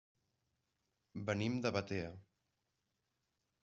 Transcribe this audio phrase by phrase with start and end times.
[1.29, 2.11] Venim de Batea.